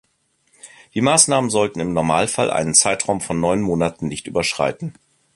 [0.95, 4.95] Die Maßnahmen sollten im Normalfall einen Zeitraum von neun Monaten nicht überschreiten.